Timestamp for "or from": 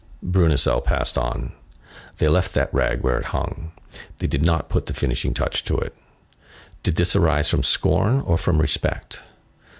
8.21-8.59